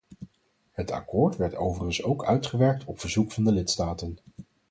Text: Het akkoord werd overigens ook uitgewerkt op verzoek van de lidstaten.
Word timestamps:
Het 0.71 0.91
akkoord 0.91 1.35
werd 1.35 1.55
overigens 1.55 2.03
ook 2.03 2.25
uitgewerkt 2.25 2.85
op 2.85 2.99
verzoek 2.99 3.31
van 3.31 3.43
de 3.43 3.51
lidstaten. 3.51 4.17